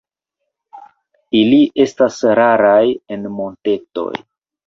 Ili 1.41 1.59
estas 1.83 2.17
raraj 2.41 2.87
en 3.17 3.29
montetoj. 3.35 4.09